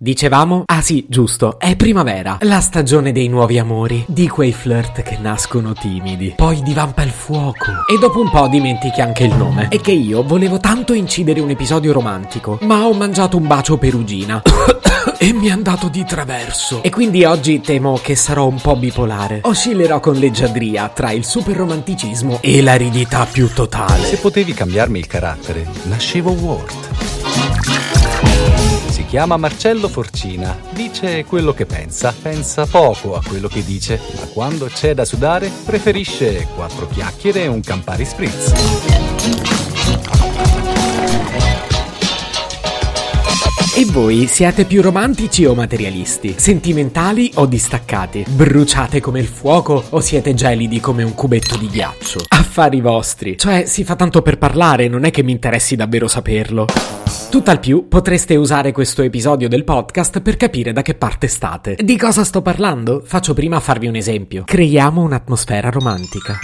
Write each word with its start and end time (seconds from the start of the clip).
Dicevamo? 0.00 0.62
Ah 0.64 0.80
sì, 0.80 1.06
giusto, 1.08 1.58
è 1.58 1.74
primavera, 1.74 2.38
la 2.42 2.60
stagione 2.60 3.10
dei 3.10 3.26
nuovi 3.26 3.58
amori, 3.58 4.04
di 4.06 4.28
quei 4.28 4.52
flirt 4.52 5.02
che 5.02 5.18
nascono 5.18 5.72
timidi, 5.72 6.34
poi 6.36 6.62
divampa 6.62 7.02
il 7.02 7.10
fuoco 7.10 7.72
e 7.92 7.98
dopo 7.98 8.20
un 8.20 8.30
po' 8.30 8.46
dimentichi 8.46 9.00
anche 9.00 9.24
il 9.24 9.34
nome. 9.34 9.66
E 9.70 9.80
che 9.80 9.90
io 9.90 10.22
volevo 10.22 10.58
tanto 10.58 10.92
incidere 10.92 11.40
un 11.40 11.50
episodio 11.50 11.92
romantico, 11.92 12.60
ma 12.62 12.86
ho 12.86 12.92
mangiato 12.92 13.38
un 13.38 13.48
bacio 13.48 13.76
perugina. 13.76 14.40
e 15.18 15.32
mi 15.32 15.48
è 15.48 15.50
andato 15.50 15.88
di 15.88 16.04
traverso. 16.04 16.80
E 16.84 16.90
quindi 16.90 17.24
oggi 17.24 17.60
temo 17.60 17.98
che 18.00 18.14
sarò 18.14 18.46
un 18.46 18.60
po' 18.60 18.76
bipolare. 18.76 19.40
Oscillerò 19.42 19.98
con 19.98 20.14
leggiadria 20.14 20.90
tra 20.90 21.10
il 21.10 21.24
super 21.24 21.56
romanticismo 21.56 22.38
e 22.40 22.62
l'aridità 22.62 23.26
più 23.28 23.52
totale. 23.52 24.04
Se 24.04 24.18
potevi 24.18 24.54
cambiarmi 24.54 25.00
il 25.00 25.08
carattere, 25.08 25.66
nascevo 25.86 26.30
Ward. 26.30 28.07
Si 28.98 29.04
chiama 29.04 29.36
Marcello 29.36 29.86
Forcina, 29.86 30.58
dice 30.72 31.24
quello 31.24 31.54
che 31.54 31.66
pensa, 31.66 32.12
pensa 32.20 32.66
poco 32.66 33.14
a 33.14 33.22
quello 33.24 33.46
che 33.46 33.64
dice, 33.64 34.00
ma 34.16 34.26
quando 34.32 34.66
c'è 34.66 34.92
da 34.92 35.04
sudare 35.04 35.48
preferisce 35.64 36.48
quattro 36.56 36.88
chiacchiere 36.88 37.44
e 37.44 37.46
un 37.46 37.60
Campari 37.60 38.04
Spritz. 38.04 38.52
E 43.76 43.84
voi 43.84 44.26
siete 44.26 44.64
più 44.64 44.82
romantici 44.82 45.44
o 45.44 45.54
materialisti? 45.54 46.34
Sentimentali 46.36 47.30
o 47.36 47.46
distaccati? 47.46 48.24
Bruciate 48.28 49.00
come 49.00 49.20
il 49.20 49.28
fuoco 49.28 49.84
o 49.90 50.00
siete 50.00 50.34
gelidi 50.34 50.80
come 50.80 51.04
un 51.04 51.14
cubetto 51.14 51.56
di 51.56 51.68
ghiaccio? 51.68 52.24
Affari 52.26 52.80
vostri. 52.80 53.38
Cioè, 53.38 53.64
si 53.66 53.84
fa 53.84 53.94
tanto 53.94 54.22
per 54.22 54.38
parlare, 54.38 54.88
non 54.88 55.04
è 55.04 55.12
che 55.12 55.22
mi 55.22 55.30
interessi 55.30 55.76
davvero 55.76 56.08
saperlo. 56.08 56.66
Tutt'al 57.08 57.58
più 57.58 57.88
potreste 57.88 58.36
usare 58.36 58.72
questo 58.72 59.02
episodio 59.02 59.48
del 59.48 59.64
podcast 59.64 60.20
per 60.20 60.36
capire 60.36 60.72
da 60.72 60.82
che 60.82 60.94
parte 60.94 61.26
state. 61.26 61.76
Di 61.82 61.96
cosa 61.96 62.22
sto 62.22 62.42
parlando? 62.42 63.02
Faccio 63.04 63.34
prima 63.34 63.60
farvi 63.60 63.86
un 63.86 63.94
esempio. 63.94 64.44
Creiamo 64.44 65.00
un'atmosfera 65.02 65.70
romantica. 65.70 66.38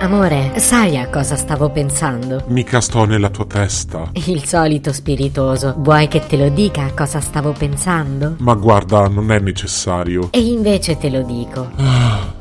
Amore, 0.00 0.58
sai 0.58 0.98
a 0.98 1.08
cosa 1.08 1.34
stavo 1.34 1.70
pensando? 1.70 2.44
Mica 2.48 2.82
sto 2.82 3.06
nella 3.06 3.30
tua 3.30 3.46
testa. 3.46 4.10
Il 4.26 4.44
solito 4.44 4.92
spiritoso. 4.92 5.74
Vuoi 5.78 6.08
che 6.08 6.20
te 6.26 6.36
lo 6.36 6.50
dica 6.50 6.84
a 6.84 6.92
cosa 6.92 7.20
stavo 7.20 7.52
pensando? 7.52 8.34
Ma 8.38 8.52
guarda, 8.52 9.08
non 9.08 9.32
è 9.32 9.38
necessario. 9.38 10.28
E 10.30 10.40
invece 10.40 10.98
te 10.98 11.08
lo 11.08 11.22
dico. 11.22 11.70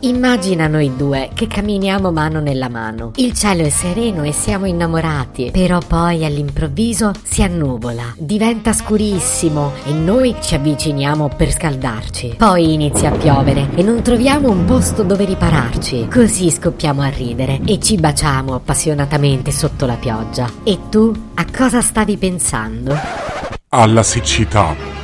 Immagina 0.06 0.68
noi 0.68 0.98
due 0.98 1.30
che 1.34 1.48
camminiamo 1.48 2.12
mano 2.12 2.42
nella 2.42 2.68
mano. 2.68 3.14
Il 3.16 3.32
cielo 3.34 3.64
è 3.64 3.70
sereno 3.70 4.24
e 4.24 4.34
siamo 4.34 4.66
innamorati, 4.66 5.52
però 5.54 5.78
poi 5.80 6.26
all'improvviso 6.26 7.14
si 7.24 7.42
annuvola, 7.42 8.14
diventa 8.18 8.74
scurissimo 8.74 9.72
e 9.86 9.94
noi 9.94 10.36
ci 10.42 10.56
avviciniamo 10.56 11.30
per 11.38 11.54
scaldarci. 11.54 12.36
Poi 12.38 12.74
inizia 12.74 13.14
a 13.14 13.18
piovere 13.18 13.70
e 13.76 13.82
non 13.82 14.02
troviamo 14.02 14.50
un 14.50 14.66
posto 14.66 15.04
dove 15.04 15.24
ripararci. 15.24 16.10
Così 16.12 16.52
scoppiamo 16.52 17.02
a 17.02 17.08
ridere 17.08 17.62
e 17.66 17.80
ci 17.80 17.96
baciamo 17.96 18.56
appassionatamente 18.56 19.52
sotto 19.52 19.86
la 19.86 19.96
pioggia. 19.96 20.52
E 20.66 20.80
tu 20.90 21.14
a 21.36 21.46
cosa 21.50 21.80
stavi 21.80 22.18
pensando? 22.18 22.94
Alla 23.70 24.04
siccità. 24.04 25.03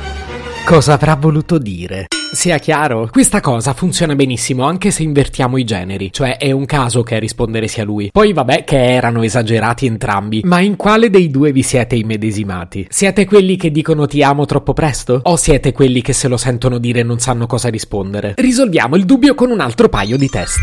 Cosa 0.70 0.92
avrà 0.92 1.16
voluto 1.16 1.58
dire? 1.58 2.06
Sia 2.32 2.58
chiaro, 2.58 3.08
questa 3.10 3.40
cosa 3.40 3.74
funziona 3.74 4.14
benissimo 4.14 4.62
anche 4.62 4.92
se 4.92 5.02
invertiamo 5.02 5.56
i 5.56 5.64
generi, 5.64 6.12
cioè 6.12 6.36
è 6.36 6.52
un 6.52 6.64
caso 6.64 7.02
che 7.02 7.16
a 7.16 7.18
rispondere 7.18 7.66
sia 7.66 7.82
lui. 7.82 8.10
Poi 8.12 8.32
vabbè 8.32 8.62
che 8.62 8.80
erano 8.80 9.24
esagerati 9.24 9.86
entrambi, 9.86 10.42
ma 10.44 10.60
in 10.60 10.76
quale 10.76 11.10
dei 11.10 11.28
due 11.28 11.50
vi 11.50 11.64
siete 11.64 11.96
immedesimati? 11.96 12.86
Siete 12.88 13.24
quelli 13.26 13.56
che 13.56 13.72
dicono 13.72 14.06
ti 14.06 14.22
amo 14.22 14.46
troppo 14.46 14.72
presto? 14.72 15.18
O 15.24 15.34
siete 15.34 15.72
quelli 15.72 16.02
che 16.02 16.12
se 16.12 16.28
lo 16.28 16.36
sentono 16.36 16.78
dire 16.78 17.02
non 17.02 17.18
sanno 17.18 17.48
cosa 17.48 17.68
rispondere? 17.68 18.34
Risolviamo 18.36 18.94
il 18.94 19.04
dubbio 19.04 19.34
con 19.34 19.50
un 19.50 19.58
altro 19.58 19.88
paio 19.88 20.16
di 20.16 20.28
test. 20.28 20.60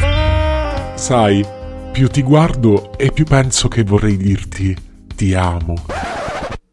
Sai, 0.96 1.46
più 1.92 2.08
ti 2.08 2.22
guardo 2.22 2.98
e 2.98 3.12
più 3.12 3.26
penso 3.26 3.68
che 3.68 3.84
vorrei 3.84 4.16
dirti 4.16 4.74
ti 5.14 5.34
amo. 5.34 5.76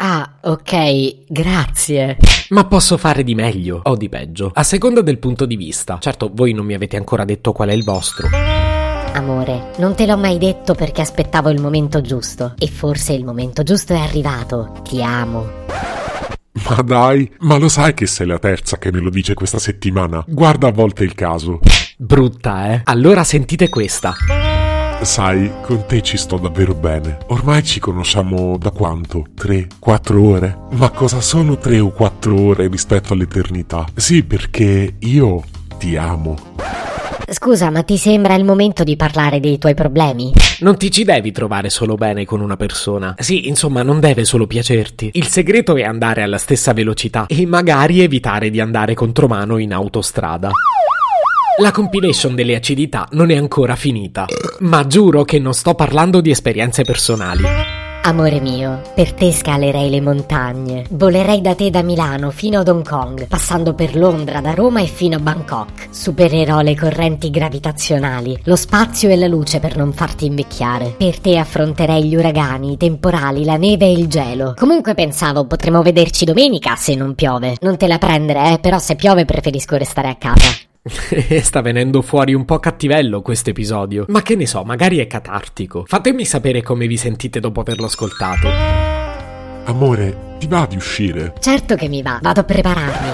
Ah, 0.07 0.33
ok, 0.43 1.25
grazie. 1.29 2.19
Ma 2.51 2.67
posso 2.67 2.99
fare 2.99 3.25
di 3.25 3.35
meglio 3.35 3.81
o 3.85 3.97
di 3.97 4.11
peggio, 4.11 4.51
a 4.53 4.63
seconda 4.63 5.01
del 5.01 5.19
punto 5.19 5.47
di 5.47 5.57
vista. 5.57 5.97
Certo, 5.99 6.31
voi 6.31 6.53
non 6.53 6.67
mi 6.67 6.75
avete 6.75 6.99
ancora 6.99 7.25
detto 7.25 7.53
qual 7.53 7.71
è 7.71 7.73
il 7.73 7.85
vostro. 7.85 8.29
Amore, 9.15 9.71
non 9.79 9.95
te 9.95 10.05
l'ho 10.05 10.19
mai 10.19 10.37
detto 10.37 10.75
perché 10.75 11.01
aspettavo 11.01 11.49
il 11.49 11.59
momento 11.59 12.03
giusto. 12.03 12.53
E 12.59 12.69
forse 12.69 13.15
il 13.15 13.25
momento 13.25 13.63
giusto 13.63 13.95
è 13.95 13.99
arrivato. 13.99 14.75
Ti 14.87 15.03
amo. 15.03 15.49
Ma 16.69 16.83
dai, 16.83 17.33
ma 17.39 17.57
lo 17.57 17.71
sai 17.71 17.95
che 17.95 18.07
sei 18.07 18.27
la 18.27 18.39
terza 18.39 18.77
che 18.77 18.93
me 18.93 19.01
lo 19.01 19.09
dice 19.09 19.33
questa 19.33 19.59
settimana? 19.59 20.23
Guarda 20.29 20.69
a 20.69 20.73
volte 20.73 21.05
il 21.05 21.15
caso. 21.15 21.61
Brutta, 21.97 22.75
eh? 22.75 22.81
Allora 22.85 23.25
sentite 23.25 23.71
questa. 23.71 24.15
Sai, 25.05 25.51
con 25.61 25.85
te 25.87 26.01
ci 26.01 26.17
sto 26.17 26.39
davvero 26.39 26.75
bene. 26.75 27.19
Ormai 27.27 27.63
ci 27.63 27.79
conosciamo 27.79 28.57
da 28.57 28.71
quanto? 28.71 29.27
Tre, 29.35 29.69
quattro 29.79 30.23
ore? 30.23 30.59
Ma 30.71 30.89
cosa 30.91 31.21
sono 31.21 31.59
tre 31.59 31.79
o 31.79 31.91
quattro 31.91 32.41
ore 32.41 32.69
rispetto 32.69 33.13
all'eternità? 33.13 33.85
Sì, 33.95 34.25
perché 34.25 34.95
io 34.99 35.43
ti 35.79 35.97
amo. 35.97 36.37
Scusa, 37.29 37.71
ma 37.71 37.83
ti 37.83 37.99
sembra 37.99 38.35
il 38.35 38.45
momento 38.45 38.83
di 38.83 38.97
parlare 38.97 39.41
dei 39.41 39.59
tuoi 39.59 39.75
problemi? 39.75 40.33
Non 40.61 40.77
ti 40.79 40.91
ci 40.91 41.05
devi 41.05 41.33
trovare 41.33 41.69
solo 41.69 41.97
bene 41.97 42.25
con 42.25 42.41
una 42.41 42.57
persona. 42.57 43.15
Sì, 43.19 43.47
insomma, 43.47 43.83
non 43.83 44.01
deve 44.01 44.25
solo 44.25 44.47
piacerti. 44.47 45.11
Il 45.15 45.27
segreto 45.27 45.77
è 45.77 45.83
andare 45.83 46.23
alla 46.23 46.39
stessa 46.39 46.73
velocità 46.73 47.27
e 47.29 47.47
magari 47.47 48.01
evitare 48.01 48.49
di 48.51 48.59
andare 48.59 48.95
contromano 48.95 49.59
in 49.59 49.75
autostrada. 49.75 50.51
La 51.59 51.71
compilation 51.71 52.35
delle 52.35 52.57
acidità 52.57 53.07
non 53.13 53.31
è 53.31 53.37
ancora 53.37 53.77
finita, 53.77 54.27
ma 54.61 54.85
giuro 54.89 55.23
che 55.23 55.39
non 55.39 55.55
sto 55.55 55.75
parlando 55.75 56.21
di 56.21 56.31
esperienze 56.31 56.83
personali. 56.83 57.45
Amore 58.03 58.41
mio, 58.41 58.83
per 58.93 59.13
te 59.13 59.33
scalerei 59.33 59.89
le 59.89 60.01
montagne. 60.01 60.85
Volerei 60.91 61.41
da 61.41 61.55
te 61.55 61.71
da 61.71 61.83
Milano 61.83 62.33
fino 62.33 62.59
ad 62.59 62.67
Hong 62.67 62.87
Kong, 62.87 63.29
passando 63.29 63.73
per 63.73 63.95
Londra, 63.95 64.41
da 64.41 64.53
Roma 64.53 64.81
e 64.81 64.87
fino 64.87 65.17
a 65.17 65.21
Bangkok. 65.21 65.87
Supererò 65.91 66.61
le 66.61 66.75
correnti 66.75 67.31
gravitazionali, 67.31 68.37
lo 68.43 68.57
spazio 68.57 69.09
e 69.09 69.17
la 69.17 69.29
luce 69.29 69.61
per 69.61 69.77
non 69.77 69.93
farti 69.93 70.27
invecchiare. 70.27 70.97
Per 70.99 71.21
te 71.21 71.39
affronterei 71.39 72.05
gli 72.05 72.17
uragani, 72.17 72.73
i 72.73 72.77
temporali, 72.77 73.45
la 73.45 73.57
neve 73.57 73.85
e 73.85 73.93
il 73.93 74.09
gelo. 74.09 74.55
Comunque 74.59 74.95
pensavo 74.95 75.47
potremmo 75.47 75.83
vederci 75.83 76.25
domenica 76.25 76.75
se 76.75 76.97
non 76.97 77.15
piove. 77.15 77.57
Non 77.61 77.77
te 77.77 77.87
la 77.87 77.99
prendere, 77.99 78.55
eh, 78.55 78.59
però 78.59 78.81
se 78.81 78.97
piove 78.97 79.25
preferisco 79.25 79.77
restare 79.77 80.09
a 80.09 80.17
casa. 80.17 80.73
Sta 81.41 81.63
venendo 81.63 82.03
fuori 82.03 82.35
un 82.35 82.45
po' 82.45 82.59
cattivello 82.59 83.23
questo 83.23 83.51
episodio, 83.51 84.05
ma 84.09 84.21
che 84.21 84.37
ne 84.37 84.47
so, 84.47 84.63
magari 84.65 84.99
è 84.99 85.07
catartico. 85.07 85.85
Fatemi 85.87 86.27
sapere 86.27 86.63
come 86.63 86.87
vi 86.87 86.99
sentite 86.99 87.41
dopo 87.41 87.61
averlo 87.61 87.87
ascoltato. 87.87 88.49
Amore, 89.65 90.37
ti 90.39 90.47
va 90.47 90.67
di 90.69 90.77
uscire? 90.77 91.33
Certo 91.41 91.75
che 91.75 91.89
mi 91.89 92.03
va, 92.03 92.19
vado 92.21 92.41
a 92.41 92.45
prepararmi. 92.45 93.09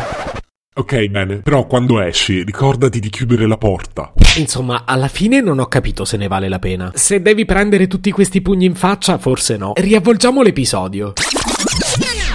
Ok, 0.72 1.06
bene, 1.06 1.36
però 1.38 1.66
quando 1.66 2.00
esci 2.00 2.42
ricordati 2.42 2.98
di 2.98 3.08
chiudere 3.08 3.46
la 3.46 3.56
porta. 3.56 4.12
Insomma, 4.36 4.82
alla 4.84 5.08
fine 5.08 5.40
non 5.40 5.58
ho 5.60 5.66
capito 5.66 6.04
se 6.04 6.16
ne 6.16 6.26
vale 6.26 6.48
la 6.48 6.58
pena. 6.58 6.90
Se 6.94 7.22
devi 7.22 7.44
prendere 7.44 7.86
tutti 7.86 8.10
questi 8.10 8.40
pugni 8.40 8.64
in 8.64 8.74
faccia, 8.74 9.18
forse 9.18 9.56
no. 9.56 9.72
Riavvolgiamo 9.76 10.42
l'episodio. 10.42 11.12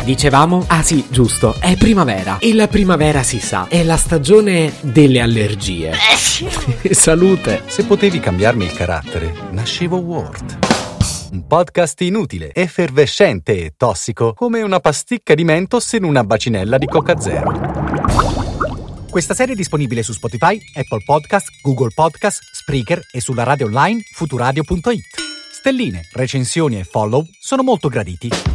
Dicevamo? 0.06 0.66
Ah 0.68 0.84
sì, 0.84 1.04
giusto, 1.10 1.56
è 1.60 1.76
primavera. 1.78 2.38
E 2.38 2.54
la 2.54 2.68
primavera 2.68 3.24
si 3.24 3.40
sa, 3.40 3.68
è 3.68 3.82
la 3.82 3.98
stagione 3.98 4.72
delle 4.82 5.20
allergie. 5.20 5.94
Salute. 6.94 7.64
Se 7.66 7.86
potevi 7.86 8.20
cambiarmi 8.20 8.66
il 8.66 8.74
carattere, 8.74 9.34
nascevo 9.50 9.98
Ward. 9.98 10.60
Un 11.32 11.48
podcast 11.48 12.00
inutile, 12.02 12.54
effervescente 12.54 13.66
e 13.66 13.74
tossico, 13.76 14.34
come 14.34 14.62
una 14.62 14.80
pasticca 14.80 15.34
di 15.34 15.44
mentos 15.44 15.94
in 15.94 16.04
una 16.04 16.24
bacinella 16.24 16.78
di 16.78 16.86
Coca 16.86 17.20
Zero. 17.20 17.52
Questa 19.10 19.34
serie 19.34 19.56
è 19.56 19.58
disponibile 19.58 20.04
su 20.04 20.14
Spotify, 20.14 20.62
Apple 20.76 21.02
Podcast, 21.04 21.48
Google 21.64 21.90
Podcast, 21.96 22.42
Spreaker 22.54 23.02
e 23.12 23.20
sulla 23.20 23.42
radio 23.42 23.66
online 23.66 24.02
futuradio.it. 24.14 25.24
Stelline, 25.52 26.08
recensioni 26.14 26.78
e 26.78 26.84
follow 26.84 27.26
sono 27.40 27.64
molto 27.64 27.88
graditi. 27.88 28.55